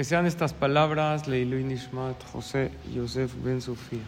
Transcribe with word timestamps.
Que 0.00 0.04
sean 0.04 0.24
estas 0.24 0.54
palabras, 0.54 1.28
Leilu 1.28 1.58
Nishmat, 1.58 2.16
José 2.32 2.70
Yosef 2.94 3.34
Ben 3.44 3.60
Sofía. 3.60 4.00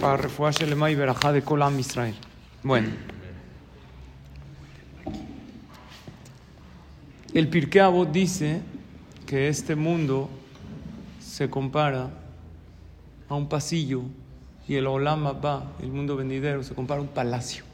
Para 0.00 0.16
refugiar 0.16 0.54
Shelema 0.54 0.92
y 0.92 0.94
Berajá 0.94 1.32
de 1.32 1.42
Kolam 1.42 1.76
Israel. 1.80 2.14
Bueno. 2.62 2.90
El 7.34 7.48
Pirkei 7.48 7.80
Avot 7.80 8.12
dice 8.12 8.60
que 9.26 9.48
este 9.48 9.74
mundo 9.74 10.30
se 11.18 11.50
compara 11.50 12.10
a 13.28 13.34
un 13.34 13.48
pasillo 13.48 14.02
y 14.68 14.76
el 14.76 14.86
Olam 14.86 15.26
Abba, 15.26 15.72
el 15.82 15.88
mundo 15.90 16.14
venidero, 16.14 16.62
se 16.62 16.76
compara 16.76 17.00
a 17.00 17.02
un 17.02 17.08
palacio. 17.08 17.64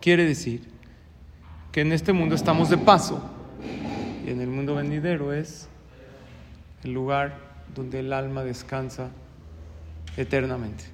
Quiere 0.00 0.24
decir 0.24 0.79
que 1.72 1.82
en 1.82 1.92
este 1.92 2.12
mundo 2.12 2.34
estamos 2.34 2.68
de 2.68 2.78
paso 2.78 3.22
y 4.26 4.30
en 4.30 4.40
el 4.40 4.48
mundo 4.48 4.74
venidero 4.74 5.32
es 5.32 5.68
el 6.84 6.92
lugar 6.92 7.38
donde 7.74 8.00
el 8.00 8.12
alma 8.12 8.42
descansa 8.42 9.10
eternamente. 10.16 10.84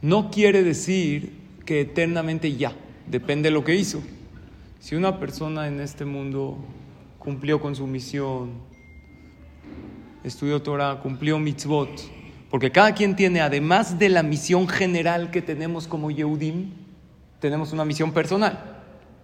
No 0.00 0.30
quiere 0.30 0.62
decir 0.62 1.32
que 1.66 1.80
eternamente 1.82 2.56
ya, 2.56 2.72
depende 3.06 3.48
de 3.48 3.54
lo 3.54 3.64
que 3.64 3.74
hizo. 3.74 4.02
Si 4.80 4.94
una 4.94 5.18
persona 5.18 5.66
en 5.66 5.80
este 5.80 6.04
mundo 6.04 6.56
cumplió 7.18 7.60
con 7.60 7.74
su 7.74 7.86
misión, 7.86 8.52
estudió 10.24 10.62
Torah, 10.62 11.00
cumplió 11.02 11.38
mitzvot, 11.38 11.90
porque 12.48 12.70
cada 12.70 12.94
quien 12.94 13.16
tiene, 13.16 13.40
además 13.40 13.98
de 13.98 14.08
la 14.08 14.22
misión 14.22 14.68
general 14.68 15.30
que 15.30 15.42
tenemos 15.42 15.86
como 15.86 16.10
Yehudim, 16.10 16.87
tenemos 17.40 17.72
una 17.72 17.84
misión 17.84 18.12
personal. 18.12 18.76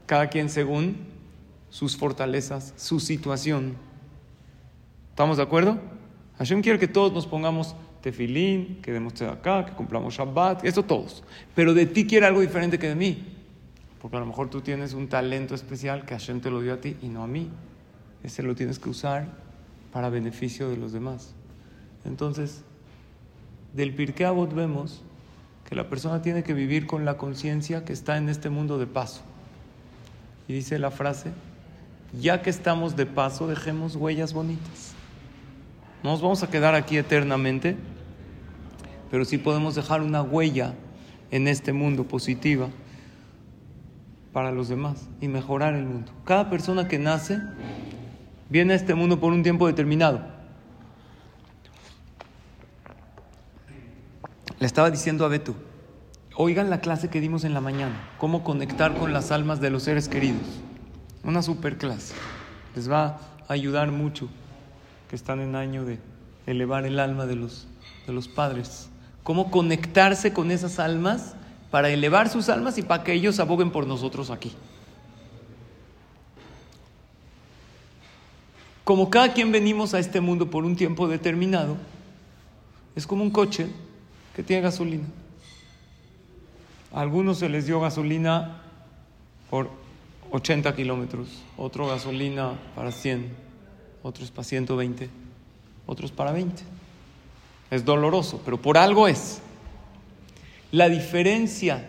Cada 0.07 0.29
quien 0.29 0.49
según 0.49 0.97
sus 1.71 1.97
fortalezas, 1.97 2.73
su 2.77 3.01
situación. 3.01 3.75
¿Estamos 5.11 5.37
de 5.39 5.43
acuerdo? 5.43 5.79
Hashem 6.39 6.63
quiere 6.63 6.79
que 6.79 6.89
todos 6.89 7.13
nos 7.13 7.27
pongamos 7.27 7.75
tefilín, 8.01 8.81
que 8.83 8.93
demos 8.93 9.21
acá, 9.23 9.65
que 9.65 9.73
cumplamos 9.73 10.15
Shabbat, 10.15 10.65
eso 10.65 10.83
todos. 10.83 11.25
Pero 11.55 11.75
de 11.75 11.87
ti 11.87 12.07
quiere 12.07 12.27
algo 12.27 12.41
diferente 12.41 12.79
que 12.79 12.89
de 12.89 12.95
mí. 12.95 13.25
Porque 14.01 14.17
a 14.19 14.21
lo 14.21 14.27
mejor 14.27 14.51
tú 14.51 14.61
tienes 14.61 14.93
un 14.93 15.09
talento 15.09 15.55
especial 15.55 16.05
que 16.05 16.15
Hashem 16.15 16.41
te 16.41 16.51
lo 16.51 16.61
dio 16.61 16.75
a 16.75 16.81
ti 16.81 16.97
y 17.01 17.09
no 17.09 17.23
a 17.23 17.27
mí. 17.27 17.51
Ese 18.23 18.43
lo 18.43 18.55
tienes 18.55 18.79
que 18.79 18.91
usar 18.91 19.29
para 19.93 20.11
beneficio 20.11 20.69
de 20.69 20.77
los 20.77 20.93
demás. 20.93 21.35
Entonces, 22.05 22.63
del 23.73 23.95
Pirkei 23.95 24.27
Avot 24.27 24.53
vemos 24.53 25.03
que 25.69 25.75
la 25.75 25.89
persona 25.89 26.23
tiene 26.23 26.43
que 26.43 26.55
vivir 26.55 26.87
con 26.87 27.05
la 27.05 27.17
conciencia 27.17 27.85
que 27.85 27.93
está 27.93 28.17
en 28.17 28.29
este 28.29 28.51
mundo 28.51 28.79
de 28.79 28.87
paso. 28.87 29.23
Y 30.47 30.53
dice 30.53 30.79
la 30.79 30.91
frase, 30.91 31.31
ya 32.21 32.43
que 32.43 32.51
estamos 32.51 32.97
de 32.97 33.07
paso, 33.07 33.47
dejemos 33.47 33.97
huellas 33.97 34.33
bonitas. 34.33 34.93
No 36.03 36.11
nos 36.11 36.21
vamos 36.21 36.43
a 36.43 36.51
quedar 36.51 36.75
aquí 36.75 36.99
eternamente, 36.99 37.77
pero 39.11 39.25
sí 39.25 39.39
podemos 39.39 39.75
dejar 39.75 40.03
una 40.03 40.23
huella 40.23 40.75
en 41.31 41.49
este 41.49 41.73
mundo 41.73 42.05
positiva 42.05 42.69
para 44.33 44.53
los 44.53 44.69
demás 44.69 45.09
y 45.21 45.29
mejorar 45.29 45.75
el 45.75 45.87
mundo. 45.87 46.13
Cada 46.25 46.51
persona 46.51 46.89
que 46.89 46.99
nace 46.99 47.41
viene 48.51 48.75
a 48.75 48.77
este 48.77 48.95
mundo 48.95 49.19
por 49.19 49.33
un 49.33 49.43
tiempo 49.43 49.67
determinado. 49.67 50.34
Le 54.61 54.67
estaba 54.67 54.91
diciendo 54.91 55.25
a 55.25 55.29
Beto, 55.29 55.55
oigan 56.37 56.71
la 56.71 56.81
clase 56.81 57.09
que 57.09 57.21
dimos 57.21 57.45
en 57.45 57.55
la 57.55 57.61
mañana, 57.61 58.09
cómo 58.19 58.45
conectar 58.45 58.97
con 58.97 59.13
las 59.13 59.33
almas 59.33 59.61
de 59.61 59.71
los 59.71 59.83
seres 59.83 60.09
queridos. 60.09 60.47
Una 61.25 61.43
super 61.43 61.77
clase. 61.77 62.15
Les 62.77 62.91
va 62.91 63.19
a 63.49 63.53
ayudar 63.53 63.91
mucho 63.91 64.29
que 65.09 65.17
están 65.17 65.41
en 65.41 65.57
año 65.57 65.85
de 65.85 65.99
elevar 66.47 66.87
el 66.87 67.01
alma 67.01 67.27
de 67.27 67.37
los, 67.37 67.67
de 68.07 68.13
los 68.13 68.29
padres. 68.29 68.89
Cómo 69.23 69.51
conectarse 69.51 70.33
con 70.33 70.51
esas 70.51 70.79
almas 70.79 71.35
para 71.71 71.91
elevar 71.91 72.29
sus 72.29 72.49
almas 72.49 72.79
y 72.79 72.83
para 72.83 73.03
que 73.03 73.13
ellos 73.13 73.41
aboguen 73.41 73.73
por 73.73 73.87
nosotros 73.87 74.31
aquí. 74.31 74.53
Como 78.85 79.09
cada 79.09 79.33
quien 79.33 79.51
venimos 79.51 79.95
a 79.95 79.99
este 79.99 80.21
mundo 80.21 80.51
por 80.51 80.65
un 80.65 80.77
tiempo 80.77 81.09
determinado, 81.09 81.77
es 82.95 83.07
como 83.07 83.25
un 83.25 83.31
coche 83.31 83.69
que 84.35 84.43
tiene 84.43 84.63
gasolina. 84.63 85.05
A 86.93 87.01
algunos 87.01 87.39
se 87.39 87.49
les 87.49 87.67
dio 87.67 87.81
gasolina 87.81 88.63
por 89.51 89.71
80 90.31 90.75
kilómetros, 90.75 91.29
otro 91.57 91.87
gasolina 91.87 92.53
para 92.75 92.93
100, 92.93 93.33
otros 94.03 94.31
para 94.31 94.45
120, 94.45 95.09
otros 95.87 96.13
para 96.13 96.33
20. 96.33 96.63
Es 97.71 97.85
doloroso, 97.85 98.41
pero 98.45 98.61
por 98.61 98.79
algo 98.79 99.09
es. 99.09 99.41
La 100.73 100.89
diferencia 100.89 101.89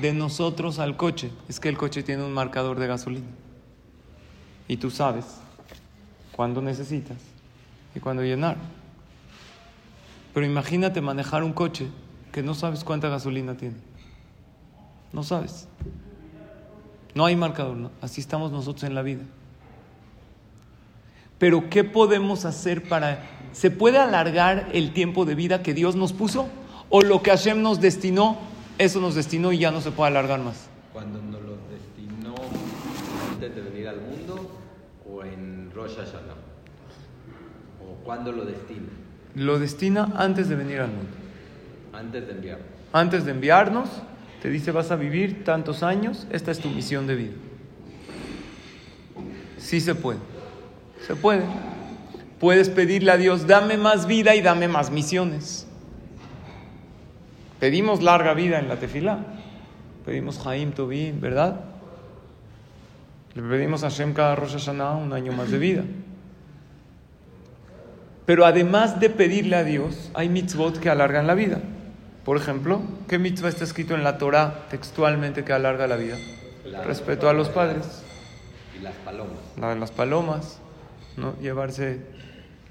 de 0.00 0.12
nosotros 0.12 0.78
al 0.78 0.96
coche 0.96 1.30
es 1.48 1.60
que 1.60 1.68
el 1.68 1.76
coche 1.76 2.02
tiene 2.02 2.24
un 2.24 2.32
marcador 2.32 2.78
de 2.78 2.86
gasolina. 2.86 3.26
Y 4.68 4.78
tú 4.78 4.90
sabes 4.90 5.24
cuándo 6.32 6.60
necesitas 6.60 7.18
y 7.94 8.00
cuándo 8.00 8.22
llenar. 8.22 8.56
Pero 10.36 10.44
imagínate 10.44 11.00
manejar 11.00 11.42
un 11.42 11.54
coche 11.54 11.86
que 12.30 12.42
no 12.42 12.52
sabes 12.52 12.84
cuánta 12.84 13.08
gasolina 13.08 13.56
tiene. 13.56 13.76
No 15.10 15.22
sabes. 15.22 15.66
No 17.14 17.24
hay 17.24 17.34
marcador, 17.34 17.90
así 18.02 18.20
estamos 18.20 18.52
nosotros 18.52 18.84
en 18.84 18.94
la 18.94 19.00
vida. 19.00 19.22
Pero 21.38 21.70
¿qué 21.70 21.84
podemos 21.84 22.44
hacer 22.44 22.86
para... 22.86 23.24
¿Se 23.52 23.70
puede 23.70 23.96
alargar 23.96 24.68
el 24.74 24.92
tiempo 24.92 25.24
de 25.24 25.34
vida 25.34 25.62
que 25.62 25.72
Dios 25.72 25.96
nos 25.96 26.12
puso? 26.12 26.50
¿O 26.90 27.00
lo 27.00 27.22
que 27.22 27.30
Hashem 27.30 27.62
nos 27.62 27.80
destinó, 27.80 28.36
eso 28.76 29.00
nos 29.00 29.14
destinó 29.14 29.52
y 29.52 29.58
ya 29.60 29.70
no 29.70 29.80
se 29.80 29.90
puede 29.90 30.08
alargar 30.10 30.40
más? 30.40 30.68
Cuando 30.92 31.18
nos 31.22 31.40
lo 31.40 31.56
destinó 31.70 32.34
antes 33.32 33.54
de 33.54 33.62
venir 33.62 33.88
al 33.88 34.02
mundo 34.02 34.50
o 35.10 35.24
en 35.24 35.70
Rosh 35.74 35.96
Hashanah. 35.96 36.34
¿O 37.80 38.04
cuándo 38.04 38.32
lo 38.32 38.44
destina? 38.44 39.05
Lo 39.36 39.58
destina 39.58 40.14
antes 40.16 40.48
de 40.48 40.56
venir 40.56 40.80
al 40.80 40.88
mundo. 40.88 41.10
Antes 41.92 42.26
de 42.26 42.32
enviar. 42.32 42.58
Antes 42.90 43.26
de 43.26 43.32
enviarnos, 43.32 43.90
te 44.40 44.48
dice 44.48 44.72
vas 44.72 44.90
a 44.90 44.96
vivir 44.96 45.44
tantos 45.44 45.82
años, 45.82 46.26
esta 46.30 46.50
es 46.50 46.58
tu 46.58 46.70
misión 46.70 47.06
de 47.06 47.16
vida. 47.16 47.32
Sí 49.58 49.82
se 49.82 49.94
puede. 49.94 50.20
Se 51.06 51.16
puede. 51.16 51.42
Puedes 52.40 52.70
pedirle 52.70 53.10
a 53.12 53.18
Dios, 53.18 53.46
dame 53.46 53.76
más 53.76 54.06
vida 54.06 54.34
y 54.34 54.40
dame 54.40 54.68
más 54.68 54.90
misiones. 54.90 55.66
Pedimos 57.60 58.02
larga 58.02 58.32
vida 58.32 58.58
en 58.58 58.68
la 58.68 58.76
tefilá. 58.76 59.18
Pedimos 60.06 60.38
Jaim 60.38 60.72
Tobin, 60.72 61.20
¿verdad? 61.20 61.60
Le 63.34 63.42
pedimos 63.42 63.84
a 63.84 63.90
Hashem 63.90 64.14
cada 64.14 64.34
Rosh 64.34 64.52
Hashanah 64.52 64.92
un 64.92 65.12
año 65.12 65.32
más 65.32 65.50
de 65.50 65.58
vida. 65.58 65.82
Pero 68.26 68.44
además 68.44 68.98
de 69.00 69.08
pedirle 69.08 69.56
a 69.56 69.64
Dios, 69.64 70.10
hay 70.14 70.28
mitzvot 70.28 70.78
que 70.78 70.90
alargan 70.90 71.26
la 71.26 71.34
vida. 71.34 71.60
Por 72.24 72.36
ejemplo, 72.36 72.82
¿qué 73.08 73.18
mitzvah 73.20 73.48
está 73.48 73.62
escrito 73.62 73.94
en 73.94 74.02
la 74.02 74.18
Torah 74.18 74.66
textualmente 74.68 75.44
que 75.44 75.52
alarga 75.52 75.86
la 75.86 75.94
vida? 75.96 76.16
La- 76.64 76.82
Respeto 76.82 77.28
a 77.28 77.32
los 77.32 77.48
padres. 77.48 78.02
Y 78.76 78.82
las 78.82 78.94
palomas. 78.96 79.38
La 79.60 79.68
de 79.70 79.76
las 79.80 79.92
palomas, 79.92 80.58
no 81.16 81.38
llevarse 81.40 82.00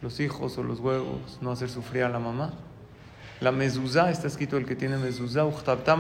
los 0.02 0.20
hijos 0.20 0.58
o 0.58 0.64
los 0.64 0.82
huevos, 0.82 1.38
no 1.42 1.52
hacer 1.52 1.70
sufrir 1.70 2.04
a 2.04 2.10
la 2.10 2.20
mamá. 2.20 2.54
La 3.40 3.52
mezuzá, 3.54 4.12
está 4.12 4.28
escrito 4.28 4.58
el 4.58 4.66
que 4.66 4.76
tiene 4.76 4.98
mezuzá, 4.98 5.46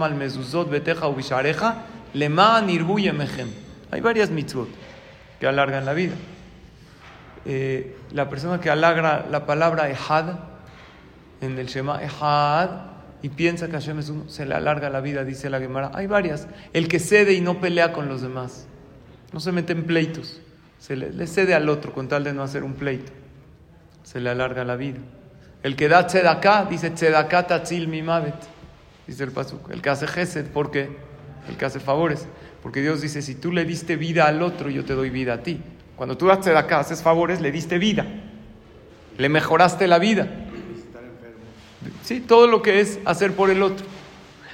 al 0.03 0.15
mezuzot 0.15 0.69
beteja 0.69 1.07
ubishareja, 1.07 1.83
yemechem. 2.97 3.47
Hay 3.91 4.01
varias 4.01 4.29
mitzvot 4.29 4.67
que 5.39 5.47
alargan 5.47 5.85
la 5.85 5.93
vida. 5.93 6.13
Eh, 7.45 7.95
la 8.11 8.27
persona 8.29 8.59
que 8.59 8.69
alarga 8.69 9.25
la 9.29 9.45
palabra 9.45 9.89
ehad 9.89 10.39
en 11.41 11.59
el 11.59 11.67
Shema 11.67 12.01
ehad 12.03 12.69
y 13.21 13.29
piensa 13.29 13.67
que 13.67 13.73
Hashem 13.73 13.99
es 13.99 14.09
uno, 14.09 14.29
se 14.29 14.45
le 14.45 14.55
alarga 14.55 14.89
la 14.89 15.01
vida, 15.01 15.23
dice 15.23 15.49
la 15.49 15.59
Gemara. 15.59 15.91
Hay 15.93 16.07
varias. 16.07 16.47
El 16.73 16.87
que 16.87 16.99
cede 16.99 17.33
y 17.33 17.41
no 17.41 17.59
pelea 17.59 17.91
con 17.91 18.07
los 18.07 18.21
demás. 18.21 18.67
No 19.31 19.39
se 19.39 19.51
mete 19.51 19.73
en 19.73 19.85
pleitos. 19.85 20.41
Se 20.79 20.95
le, 20.95 21.27
cede 21.27 21.55
al 21.55 21.69
otro 21.69 21.93
con 21.93 22.07
tal 22.07 22.23
de 22.23 22.33
no 22.33 22.43
hacer 22.43 22.63
un 22.63 22.73
pleito. 22.73 23.11
Se 24.03 24.19
le 24.19 24.29
alarga 24.29 24.63
la 24.63 24.75
vida. 24.75 24.99
El 25.63 25.75
que 25.75 25.87
da 25.87 26.05
tzedaká, 26.05 26.65
dice 26.65 26.91
tzedaká 26.91 27.47
tatzil 27.47 27.87
mi 27.87 28.03
mavet. 28.03 28.35
Dice 29.07 29.23
el 29.23 29.31
pasuk. 29.31 29.71
El 29.71 29.81
que 29.81 29.89
hace 29.89 30.05
gesed, 30.05 30.45
¿por 30.45 30.69
qué? 30.69 30.95
El 31.49 31.57
que 31.57 31.65
hace 31.65 31.79
favores. 31.79 32.27
Porque 32.61 32.81
Dios 32.81 33.01
dice, 33.01 33.21
si 33.21 33.35
tú 33.35 33.51
le 33.51 33.65
diste 33.65 33.95
vida 33.95 34.27
al 34.27 34.41
otro, 34.43 34.69
yo 34.69 34.85
te 34.85 34.93
doy 34.93 35.09
vida 35.09 35.33
a 35.33 35.43
ti. 35.43 35.61
Cuando 35.95 36.17
tú 36.17 36.27
das 36.27 36.41
tzedaká, 36.41 36.79
haces 36.79 37.01
favores, 37.01 37.41
le 37.41 37.51
diste 37.51 37.77
vida. 37.77 38.05
Le 39.17 39.29
mejoraste 39.29 39.87
la 39.87 39.99
vida. 39.99 40.27
Sí, 42.03 42.19
todo 42.19 42.47
lo 42.47 42.61
que 42.61 42.81
es 42.81 42.99
hacer 43.05 43.33
por 43.33 43.49
el 43.49 43.63
otro. 43.63 43.85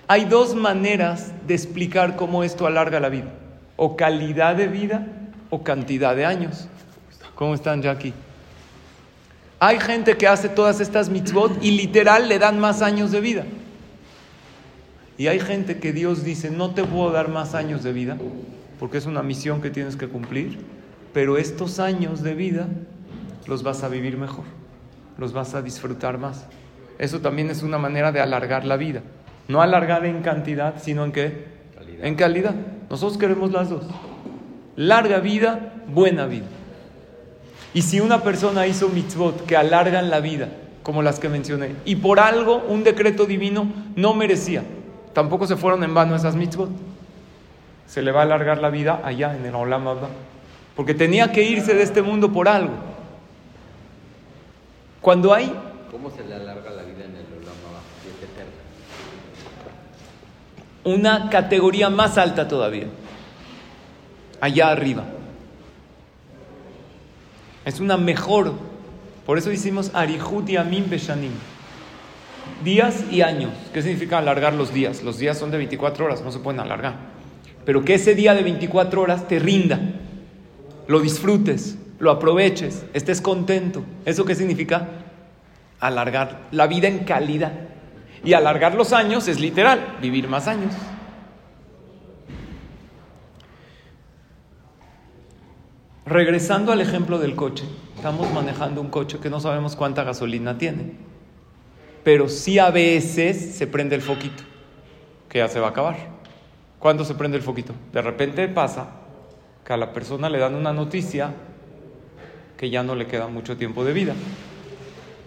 Hay 0.07 0.25
dos 0.25 0.55
maneras 0.55 1.31
de 1.47 1.53
explicar 1.53 2.15
cómo 2.15 2.43
esto 2.43 2.67
alarga 2.67 2.99
la 2.99 3.09
vida. 3.09 3.31
o 3.83 3.95
calidad 3.95 4.55
de 4.55 4.67
vida 4.67 5.07
o 5.49 5.63
cantidad 5.63 6.15
de 6.15 6.23
años. 6.23 6.67
¿Cómo 7.33 7.55
están, 7.55 7.81
Jackie? 7.81 8.13
Hay 9.59 9.79
gente 9.79 10.17
que 10.17 10.27
hace 10.27 10.49
todas 10.49 10.79
estas 10.79 11.09
mitzvot 11.09 11.63
y 11.63 11.71
literal 11.71 12.29
le 12.29 12.37
dan 12.37 12.59
más 12.59 12.83
años 12.83 13.11
de 13.11 13.21
vida. 13.21 13.43
Y 15.17 15.25
hay 15.25 15.39
gente 15.39 15.79
que 15.79 15.93
Dios 15.93 16.23
dice, 16.23 16.51
no 16.51 16.75
te 16.75 16.83
puedo 16.83 17.09
dar 17.11 17.29
más 17.29 17.55
años 17.55 17.81
de 17.81 17.91
vida, 17.91 18.19
porque 18.79 18.99
es 18.99 19.07
una 19.07 19.23
misión 19.23 19.63
que 19.63 19.71
tienes 19.71 19.95
que 19.95 20.07
cumplir, 20.07 20.59
pero 21.13 21.37
estos 21.37 21.79
años 21.79 22.23
de 22.23 22.33
vida 22.33 22.67
los 23.47 23.63
vas 23.63 23.83
a 23.83 23.89
vivir 23.89 24.17
mejor, 24.17 24.45
los 25.17 25.33
vas 25.33 25.53
a 25.55 25.61
disfrutar 25.61 26.17
más. 26.17 26.45
Eso 26.97 27.19
también 27.19 27.49
es 27.49 27.63
una 27.63 27.77
manera 27.77 28.11
de 28.11 28.21
alargar 28.21 28.65
la 28.65 28.77
vida. 28.77 29.01
No 29.47 29.61
alargar 29.61 30.05
en 30.05 30.21
cantidad, 30.21 30.75
sino 30.81 31.03
en 31.03 31.11
qué? 31.11 31.45
En 32.01 32.15
calidad. 32.15 32.55
Nosotros 32.89 33.17
queremos 33.17 33.51
las 33.51 33.69
dos. 33.69 33.85
Larga 34.75 35.19
vida, 35.19 35.73
buena 35.87 36.25
vida. 36.25 36.45
Y 37.73 37.81
si 37.81 37.99
una 37.99 38.21
persona 38.21 38.67
hizo 38.67 38.89
mitzvot 38.89 39.45
que 39.45 39.57
alargan 39.57 40.09
la 40.09 40.19
vida, 40.19 40.49
como 40.83 41.01
las 41.01 41.19
que 41.19 41.29
mencioné, 41.29 41.75
y 41.85 41.95
por 41.95 42.19
algo 42.19 42.63
un 42.67 42.83
decreto 42.83 43.25
divino 43.25 43.67
no 43.95 44.13
merecía, 44.13 44.63
tampoco 45.13 45.47
se 45.47 45.55
fueron 45.55 45.83
en 45.83 45.93
vano 45.93 46.15
esas 46.15 46.35
mitzvot. 46.35 46.69
Se 47.87 48.01
le 48.01 48.11
va 48.11 48.21
a 48.21 48.23
alargar 48.23 48.59
la 48.59 48.69
vida 48.69 49.01
allá 49.03 49.35
en 49.35 49.45
el 49.45 49.55
Olam 49.55 49.87
Abba. 49.87 50.09
Porque 50.75 50.93
tenía 50.93 51.31
que 51.31 51.43
irse 51.43 51.73
de 51.73 51.83
este 51.83 52.01
mundo 52.01 52.31
por 52.31 52.47
algo. 52.47 52.73
Cuando 55.01 55.33
hay. 55.33 55.53
¿Cómo 55.91 56.09
se 56.09 56.23
le 56.23 56.35
alarga 56.35 56.69
la 56.71 56.83
vida 56.83 57.05
en 57.05 57.15
el 57.15 57.25
Olam? 57.41 57.55
Una 60.83 61.29
categoría 61.29 61.89
más 61.89 62.17
alta 62.17 62.47
todavía. 62.47 62.87
Allá 64.39 64.69
arriba. 64.69 65.03
Es 67.65 67.79
una 67.79 67.97
mejor. 67.97 68.53
Por 69.25 69.37
eso 69.37 69.49
decimos 69.49 69.91
Arihut 69.93 70.49
y 70.49 70.57
Amin 70.57 70.89
Beshanim. 70.89 71.31
Días 72.63 73.03
y 73.11 73.21
años. 73.21 73.51
¿Qué 73.73 73.81
significa 73.81 74.17
alargar 74.17 74.53
los 74.53 74.73
días? 74.73 75.03
Los 75.03 75.19
días 75.19 75.37
son 75.37 75.51
de 75.51 75.57
24 75.57 76.05
horas, 76.05 76.21
no 76.21 76.31
se 76.31 76.39
pueden 76.39 76.59
alargar. 76.59 76.95
Pero 77.65 77.85
que 77.85 77.95
ese 77.95 78.15
día 78.15 78.33
de 78.33 78.41
24 78.41 79.01
horas 79.01 79.27
te 79.27 79.37
rinda, 79.37 79.79
lo 80.91 80.99
disfrutes, 80.99 81.77
lo 81.99 82.11
aproveches, 82.11 82.85
estés 82.93 83.21
contento. 83.21 83.81
¿Eso 84.03 84.25
qué 84.25 84.35
significa? 84.35 84.89
Alargar 85.79 86.49
la 86.51 86.67
vida 86.67 86.89
en 86.89 87.05
calidad. 87.05 87.53
Y 88.25 88.33
alargar 88.33 88.75
los 88.75 88.91
años 88.91 89.29
es 89.29 89.39
literal, 89.39 89.97
vivir 90.01 90.27
más 90.27 90.49
años. 90.49 90.73
Regresando 96.05 96.73
al 96.73 96.81
ejemplo 96.81 97.19
del 97.19 97.37
coche, 97.37 97.63
estamos 97.95 98.29
manejando 98.33 98.81
un 98.81 98.89
coche 98.89 99.19
que 99.19 99.29
no 99.29 99.39
sabemos 99.39 99.77
cuánta 99.77 100.03
gasolina 100.03 100.57
tiene, 100.57 100.95
pero 102.03 102.27
sí 102.27 102.59
a 102.59 102.69
veces 102.69 103.55
se 103.55 103.65
prende 103.65 103.95
el 103.95 104.01
foquito, 104.01 104.43
que 105.29 105.37
ya 105.37 105.47
se 105.47 105.61
va 105.61 105.67
a 105.67 105.69
acabar. 105.69 105.95
¿Cuándo 106.79 107.05
se 107.05 107.15
prende 107.15 107.37
el 107.37 107.43
foquito? 107.43 107.73
De 107.93 108.01
repente 108.01 108.45
pasa 108.49 109.00
a 109.73 109.77
la 109.77 109.93
persona 109.93 110.29
le 110.29 110.39
dan 110.39 110.55
una 110.55 110.73
noticia 110.73 111.33
que 112.57 112.69
ya 112.69 112.83
no 112.83 112.95
le 112.95 113.07
queda 113.07 113.27
mucho 113.27 113.57
tiempo 113.57 113.83
de 113.83 113.93
vida. 113.93 114.13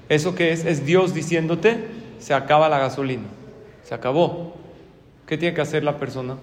¿Eso 0.08 0.34
qué 0.34 0.52
es? 0.52 0.64
Es 0.64 0.84
Dios 0.84 1.14
diciéndote, 1.14 1.84
se 2.18 2.34
acaba 2.34 2.68
la 2.68 2.78
gasolina, 2.78 3.24
se 3.82 3.94
acabó. 3.94 4.54
¿Qué 5.26 5.38
tiene 5.38 5.54
que 5.54 5.60
hacer 5.62 5.82
la 5.82 5.98
persona? 5.98 6.36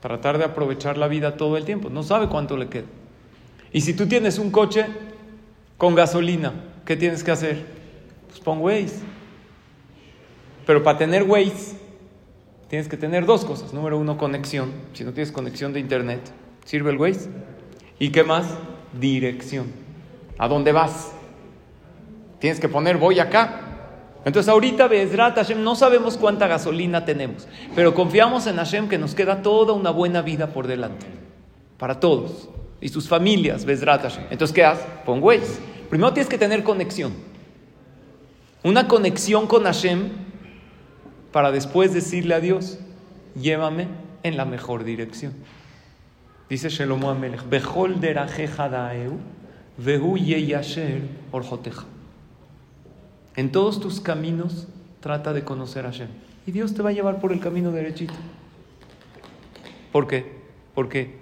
Tratar 0.00 0.38
de 0.38 0.44
aprovechar 0.44 0.96
la 0.96 1.08
vida 1.08 1.36
todo 1.36 1.56
el 1.56 1.64
tiempo. 1.64 1.90
No 1.90 2.02
sabe 2.02 2.28
cuánto 2.28 2.56
le 2.56 2.68
queda. 2.68 2.86
Y 3.72 3.82
si 3.82 3.92
tú 3.94 4.06
tienes 4.06 4.38
un 4.38 4.50
coche 4.50 4.86
con 5.76 5.94
gasolina, 5.94 6.52
¿qué 6.86 6.96
tienes 6.96 7.22
que 7.22 7.30
hacer? 7.30 7.66
Pues 8.28 8.40
pon 8.40 8.60
Waze. 8.60 9.00
Pero 10.66 10.82
para 10.82 10.98
tener 10.98 11.24
Waze, 11.24 11.76
tienes 12.68 12.88
que 12.88 12.96
tener 12.96 13.26
dos 13.26 13.44
cosas. 13.44 13.72
Número 13.74 13.98
uno, 13.98 14.16
conexión. 14.16 14.70
Si 14.94 15.04
no 15.04 15.12
tienes 15.12 15.32
conexión 15.32 15.72
de 15.72 15.80
internet, 15.80 16.20
¿sirve 16.64 16.90
el 16.90 16.98
Waze? 16.98 17.28
¿Y 17.98 18.10
qué 18.10 18.24
más? 18.24 18.46
Dirección. 18.98 19.66
¿A 20.38 20.48
dónde 20.48 20.72
vas? 20.72 21.12
Tienes 22.38 22.60
que 22.60 22.68
poner 22.68 22.96
voy 22.96 23.18
acá. 23.18 23.66
Entonces 24.24 24.48
ahorita 24.50 24.86
Bezrat 24.88 25.36
Hashem 25.36 25.62
no 25.62 25.74
sabemos 25.74 26.16
cuánta 26.16 26.46
gasolina 26.46 27.04
tenemos, 27.04 27.48
pero 27.74 27.94
confiamos 27.94 28.46
en 28.46 28.56
Hashem 28.56 28.88
que 28.88 28.98
nos 28.98 29.14
queda 29.14 29.42
toda 29.42 29.72
una 29.72 29.90
buena 29.90 30.20
vida 30.20 30.48
por 30.48 30.66
delante, 30.66 31.06
para 31.78 32.00
todos 32.00 32.50
y 32.82 32.90
sus 32.90 33.08
familias, 33.08 33.64
Bezrat 33.64 34.02
Hashem. 34.02 34.24
Entonces, 34.30 34.54
¿qué 34.54 34.64
haces? 34.64 34.84
Pon 35.06 35.22
Waze. 35.22 35.58
Primero 35.88 36.12
tienes 36.12 36.28
que 36.28 36.38
tener 36.38 36.62
conexión, 36.62 37.12
una 38.62 38.88
conexión 38.88 39.46
con 39.46 39.64
Hashem 39.64 40.10
para 41.32 41.50
después 41.50 41.94
decirle 41.94 42.34
a 42.34 42.40
Dios, 42.40 42.78
llévame 43.34 43.88
en 44.22 44.36
la 44.36 44.44
mejor 44.44 44.84
dirección. 44.84 45.32
Dice 46.50 46.68
Shelomo 46.68 47.08
Amelech, 47.08 47.44
daeu, 47.48 49.18
vehu. 49.78 50.16
En 53.36 53.52
todos 53.52 53.78
tus 53.78 54.00
caminos 54.00 54.66
trata 54.98 55.32
de 55.32 55.44
conocer 55.44 55.86
a 55.86 55.92
Hashem. 55.92 56.08
Y 56.48 56.50
Dios 56.50 56.74
te 56.74 56.82
va 56.82 56.90
a 56.90 56.92
llevar 56.92 57.20
por 57.20 57.32
el 57.32 57.38
camino 57.38 57.70
derechito. 57.70 58.14
¿Por 59.92 60.08
qué? 60.08 60.40
Porque 60.74 61.20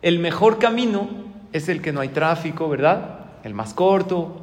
el 0.00 0.18
mejor 0.18 0.58
camino 0.58 1.10
es 1.52 1.68
el 1.68 1.82
que 1.82 1.92
no 1.92 2.00
hay 2.00 2.08
tráfico, 2.08 2.70
¿verdad? 2.70 3.26
El 3.44 3.52
más 3.52 3.74
corto. 3.74 4.40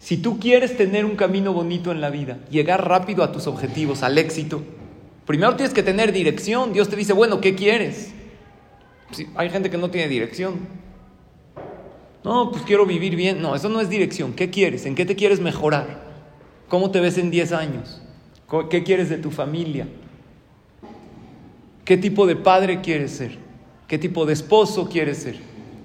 Si 0.00 0.16
tú 0.16 0.40
quieres 0.40 0.76
tener 0.76 1.04
un 1.04 1.14
camino 1.14 1.52
bonito 1.52 1.92
en 1.92 2.00
la 2.00 2.10
vida, 2.10 2.38
llegar 2.50 2.88
rápido 2.88 3.22
a 3.22 3.30
tus 3.30 3.46
objetivos, 3.46 4.02
al 4.02 4.18
éxito, 4.18 4.64
primero 5.24 5.54
tienes 5.54 5.72
que 5.72 5.84
tener 5.84 6.10
dirección. 6.10 6.72
Dios 6.72 6.88
te 6.88 6.96
dice, 6.96 7.12
bueno, 7.12 7.40
¿qué 7.40 7.54
quieres? 7.54 8.15
Hay 9.34 9.50
gente 9.50 9.70
que 9.70 9.78
no 9.78 9.90
tiene 9.90 10.08
dirección. 10.08 10.58
No, 12.24 12.50
pues 12.50 12.62
quiero 12.64 12.86
vivir 12.86 13.14
bien. 13.14 13.40
No, 13.40 13.54
eso 13.54 13.68
no 13.68 13.80
es 13.80 13.88
dirección. 13.88 14.32
¿Qué 14.32 14.50
quieres? 14.50 14.84
¿En 14.86 14.94
qué 14.94 15.06
te 15.06 15.14
quieres 15.14 15.40
mejorar? 15.40 16.04
¿Cómo 16.68 16.90
te 16.90 17.00
ves 17.00 17.18
en 17.18 17.30
10 17.30 17.52
años? 17.52 18.02
¿Qué 18.70 18.82
quieres 18.82 19.08
de 19.08 19.18
tu 19.18 19.30
familia? 19.30 19.86
¿Qué 21.84 21.96
tipo 21.96 22.26
de 22.26 22.34
padre 22.34 22.80
quieres 22.80 23.12
ser? 23.12 23.38
¿Qué 23.86 23.98
tipo 23.98 24.26
de 24.26 24.32
esposo 24.32 24.88
quieres 24.88 25.18
ser? 25.18 25.38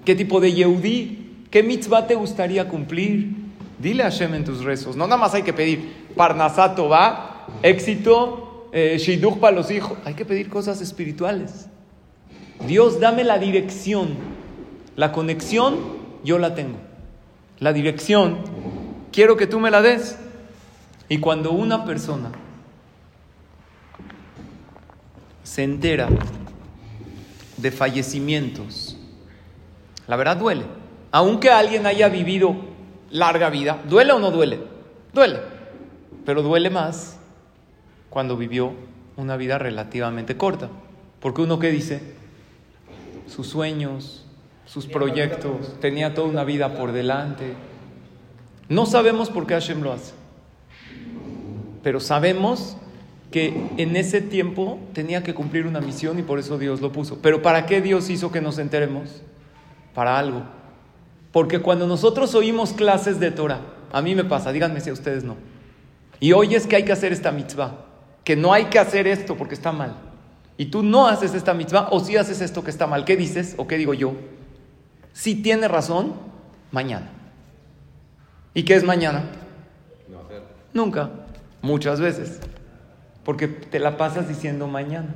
¿Qué 0.03 0.15
tipo 0.15 0.39
de 0.39 0.51
Yehudí? 0.51 1.45
¿Qué 1.51 1.61
mitzvah 1.61 2.07
te 2.07 2.15
gustaría 2.15 2.67
cumplir? 2.67 3.35
Dile 3.77 4.03
a 4.03 4.05
Hashem 4.09 4.33
en 4.33 4.43
tus 4.43 4.63
rezos. 4.63 4.95
No 4.95 5.05
nada 5.05 5.17
más 5.17 5.35
hay 5.35 5.43
que 5.43 5.53
pedir 5.53 6.07
Parnasato 6.15 6.89
va, 6.89 7.47
éxito, 7.61 8.69
eh, 8.71 8.97
Shidduch 8.97 9.37
para 9.37 9.55
los 9.55 9.69
hijos. 9.69 9.97
Hay 10.05 10.15
que 10.15 10.25
pedir 10.25 10.49
cosas 10.49 10.81
espirituales. 10.81 11.67
Dios, 12.67 12.99
dame 12.99 13.23
la 13.23 13.37
dirección. 13.37 14.09
La 14.95 15.11
conexión, 15.11 15.77
yo 16.23 16.37
la 16.37 16.55
tengo. 16.55 16.77
La 17.59 17.73
dirección, 17.73 18.39
quiero 19.11 19.37
que 19.37 19.47
tú 19.47 19.59
me 19.59 19.71
la 19.71 19.81
des. 19.81 20.17
Y 21.09 21.17
cuando 21.17 21.51
una 21.51 21.85
persona 21.85 22.31
se 25.43 25.63
entera 25.63 26.07
de 27.57 27.71
fallecimientos, 27.71 28.97
la 30.07 30.15
verdad 30.15 30.37
duele. 30.37 30.63
Aunque 31.11 31.49
alguien 31.49 31.85
haya 31.85 32.07
vivido 32.09 32.55
larga 33.09 33.49
vida, 33.49 33.81
¿duele 33.89 34.13
o 34.13 34.19
no 34.19 34.31
duele? 34.31 34.59
Duele. 35.13 35.39
Pero 36.25 36.41
duele 36.41 36.69
más 36.69 37.19
cuando 38.09 38.37
vivió 38.37 38.73
una 39.17 39.35
vida 39.37 39.57
relativamente 39.57 40.37
corta. 40.37 40.69
Porque 41.19 41.41
uno 41.41 41.59
que 41.59 41.71
dice, 41.71 42.20
sus 43.31 43.47
sueños, 43.47 44.25
sus 44.65 44.85
proyectos, 44.85 45.79
tenía 45.79 46.13
toda 46.13 46.27
una 46.27 46.43
vida 46.43 46.75
por 46.75 46.91
delante. 46.91 47.53
No 48.67 48.85
sabemos 48.85 49.29
por 49.29 49.47
qué 49.47 49.53
Hashem 49.53 49.81
lo 49.81 49.93
hace, 49.93 50.13
pero 51.81 51.99
sabemos 51.99 52.77
que 53.31 53.69
en 53.77 53.95
ese 53.95 54.21
tiempo 54.21 54.79
tenía 54.93 55.23
que 55.23 55.33
cumplir 55.33 55.65
una 55.65 55.79
misión 55.79 56.19
y 56.19 56.23
por 56.23 56.39
eso 56.39 56.57
Dios 56.57 56.81
lo 56.81 56.91
puso. 56.91 57.19
Pero 57.21 57.41
¿para 57.41 57.65
qué 57.65 57.81
Dios 57.81 58.09
hizo 58.09 58.31
que 58.31 58.41
nos 58.41 58.57
enteremos? 58.57 59.21
Para 59.93 60.19
algo. 60.19 60.43
Porque 61.31 61.59
cuando 61.59 61.87
nosotros 61.87 62.35
oímos 62.35 62.73
clases 62.73 63.19
de 63.19 63.31
Torah, 63.31 63.61
a 63.93 64.01
mí 64.01 64.15
me 64.15 64.25
pasa, 64.25 64.51
díganme 64.51 64.81
si 64.81 64.89
a 64.89 64.93
ustedes 64.93 65.23
no. 65.23 65.37
Y 66.19 66.33
oyes 66.33 66.67
que 66.67 66.75
hay 66.75 66.83
que 66.83 66.91
hacer 66.91 67.13
esta 67.13 67.31
mitzvah, 67.31 67.85
que 68.25 68.35
no 68.35 68.51
hay 68.51 68.65
que 68.65 68.79
hacer 68.79 69.07
esto 69.07 69.37
porque 69.37 69.55
está 69.55 69.71
mal. 69.71 70.10
Y 70.61 70.65
tú 70.65 70.83
no 70.83 71.07
haces 71.07 71.33
esta 71.33 71.55
mitzvah 71.55 71.87
o 71.89 71.99
si 72.01 72.17
haces 72.17 72.39
esto 72.39 72.63
que 72.63 72.69
está 72.69 72.85
mal. 72.85 73.03
¿Qué 73.03 73.17
dices 73.17 73.55
o 73.57 73.65
qué 73.65 73.79
digo 73.79 73.95
yo? 73.95 74.13
Si 75.11 75.33
tiene 75.33 75.67
razón, 75.67 76.13
mañana. 76.69 77.09
¿Y 78.53 78.61
qué 78.61 78.75
es 78.75 78.83
mañana? 78.83 79.23
Nunca, 80.71 81.09
muchas 81.63 81.99
veces 81.99 82.39
porque 83.23 83.47
te 83.47 83.79
la 83.79 83.97
pasas 83.97 84.27
diciendo 84.27 84.67
mañana. 84.67 85.15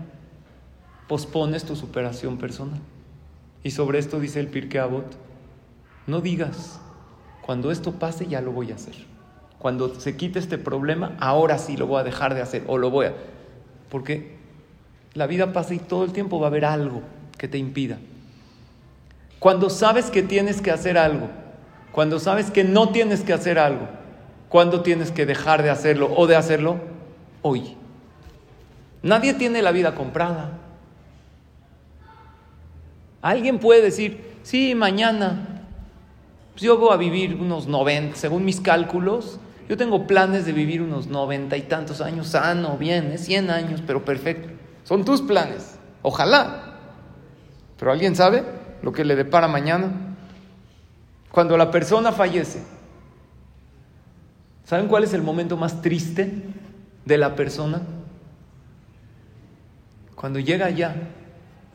pospones 1.07 1.63
tu 1.63 1.75
superación 1.75 2.39
personal. 2.39 2.79
Y 3.61 3.69
sobre 3.69 3.99
esto 3.99 4.19
dice 4.19 4.39
el 4.39 4.47
Pirkei 4.47 4.81
Avot, 4.81 5.15
no 6.07 6.21
digas, 6.21 6.79
cuando 7.43 7.69
esto 7.69 7.99
pase 7.99 8.25
ya 8.25 8.41
lo 8.41 8.51
voy 8.51 8.71
a 8.71 8.75
hacer. 8.75 8.95
Cuando 9.59 9.93
se 9.99 10.17
quite 10.17 10.39
este 10.39 10.57
problema, 10.57 11.15
ahora 11.19 11.59
sí 11.59 11.77
lo 11.77 11.85
voy 11.85 11.99
a 11.99 12.03
dejar 12.03 12.33
de 12.33 12.41
hacer 12.41 12.63
o 12.65 12.79
lo 12.79 12.89
voy 12.89 13.05
a... 13.05 13.13
Porque 13.91 14.34
la 15.15 15.27
vida 15.27 15.53
pasa 15.53 15.73
y 15.73 15.79
todo 15.79 16.03
el 16.03 16.11
tiempo 16.11 16.39
va 16.39 16.47
a 16.47 16.49
haber 16.49 16.65
algo 16.65 17.01
que 17.37 17.47
te 17.47 17.57
impida. 17.57 17.97
Cuando 19.39 19.69
sabes 19.69 20.11
que 20.11 20.21
tienes 20.21 20.61
que 20.61 20.71
hacer 20.71 20.97
algo, 20.97 21.29
cuando 21.91 22.19
sabes 22.19 22.51
que 22.51 22.65
no 22.65 22.89
tienes 22.89 23.21
que 23.21 23.31
hacer 23.31 23.57
algo, 23.57 23.87
cuando 24.49 24.81
tienes 24.81 25.11
que 25.11 25.25
dejar 25.25 25.63
de 25.63 25.69
hacerlo 25.69 26.13
o 26.15 26.27
de 26.27 26.35
hacerlo, 26.35 26.77
hoy. 27.41 27.77
Nadie 29.03 29.33
tiene 29.33 29.61
la 29.61 29.71
vida 29.71 29.95
comprada. 29.95 30.59
Alguien 33.21 33.59
puede 33.59 33.81
decir, 33.81 34.39
sí, 34.43 34.75
mañana, 34.75 35.63
pues 36.51 36.63
yo 36.63 36.77
voy 36.77 36.93
a 36.93 36.97
vivir 36.97 37.35
unos 37.35 37.67
90, 37.67 38.17
según 38.17 38.43
mis 38.43 38.59
cálculos, 38.59 39.39
yo 39.69 39.77
tengo 39.77 40.07
planes 40.07 40.45
de 40.45 40.51
vivir 40.51 40.81
unos 40.81 41.07
90 41.07 41.55
y 41.55 41.61
tantos 41.61 42.01
años 42.01 42.27
sano, 42.27 42.77
bien, 42.77 43.17
100 43.17 43.49
años, 43.49 43.81
pero 43.85 44.03
perfecto. 44.03 44.54
Son 44.85 45.03
tus 45.03 45.21
planes, 45.21 45.77
ojalá. 46.03 46.77
Pero 47.77 47.91
¿alguien 47.91 48.15
sabe 48.15 48.45
lo 48.81 48.93
que 48.93 49.03
le 49.03 49.15
depara 49.15 49.47
mañana? 49.47 49.91
Cuando 51.31 51.57
la 51.57 51.71
persona 51.71 52.11
fallece, 52.11 52.63
¿saben 54.63 54.87
cuál 54.87 55.03
es 55.03 55.13
el 55.13 55.23
momento 55.23 55.57
más 55.57 55.81
triste 55.81 56.43
de 57.03 57.17
la 57.17 57.35
persona? 57.35 57.81
Cuando 60.13 60.39
llega 60.39 60.67
allá 60.67 60.95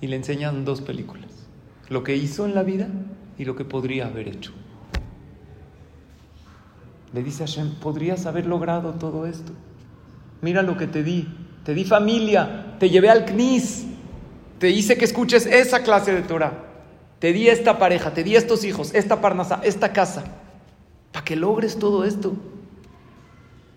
y 0.01 0.07
le 0.07 0.17
enseñan 0.17 0.65
dos 0.65 0.81
películas, 0.81 1.31
lo 1.89 2.05
que 2.05 2.17
hizo 2.17 2.47
en 2.47 2.55
la 2.55 2.63
vida 2.63 2.87
y 3.37 3.45
lo 3.45 3.57
que 3.57 3.65
podría 3.65 4.07
haber 4.07 4.29
hecho. 4.29 4.53
Le 7.13 7.25
dice 7.25 7.43
a 7.43 7.47
Hashem, 7.47 7.75
podrías 7.81 8.25
haber 8.27 8.47
logrado 8.47 8.93
todo 8.93 9.27
esto. 9.27 9.53
Mira 10.43 10.63
lo 10.63 10.77
que 10.77 10.87
te 10.87 11.03
di. 11.03 11.29
Te 11.65 11.75
di 11.75 11.85
familia, 11.85 12.70
te 12.81 12.89
llevé 12.89 13.11
al 13.11 13.27
CNIS, 13.27 13.85
te 14.59 14.71
hice 14.71 14.97
que 14.97 15.05
escuches 15.05 15.45
esa 15.45 15.83
clase 15.83 16.15
de 16.15 16.23
Torah. 16.23 16.65
Te 17.19 17.35
di 17.35 17.47
esta 17.47 17.79
pareja, 17.79 18.15
te 18.15 18.25
di 18.25 18.35
estos 18.35 18.65
hijos, 18.65 18.95
esta 18.95 19.21
parnasa, 19.21 19.61
esta 19.63 19.93
casa, 19.93 20.25
para 21.13 21.23
que 21.23 21.37
logres 21.37 21.79
todo 21.79 22.05
esto. 22.05 22.33